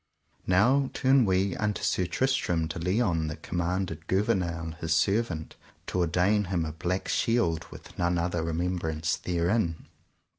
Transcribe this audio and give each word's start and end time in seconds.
Now 0.47 0.89
turn 0.95 1.25
we 1.25 1.55
unto 1.57 1.83
Sir 1.83 2.07
Tristram 2.07 2.65
de 2.65 2.79
Liones, 2.79 3.29
that 3.29 3.43
commanded 3.43 4.07
Gouvernail, 4.07 4.71
his 4.81 4.95
servant, 4.95 5.57
to 5.85 5.99
ordain 5.99 6.45
him 6.45 6.65
a 6.65 6.71
black 6.71 7.07
shield 7.07 7.65
with 7.65 7.99
none 7.99 8.17
other 8.17 8.41
remembrance 8.41 9.15
therein. 9.15 9.87